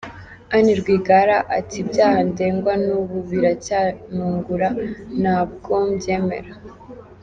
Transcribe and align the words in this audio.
Anne 0.55 0.71
Rwigara 0.79 1.37
at 1.57 1.69
“ibyaha 1.81 2.19
ndegwa 2.29 2.73
n’ubu 2.85 3.17
biracyantungura 3.29 4.67
,ntabwo 5.21 5.73
mbyemera.” 5.91 6.51